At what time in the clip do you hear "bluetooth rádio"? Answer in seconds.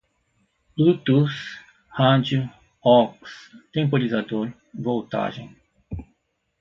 0.75-2.49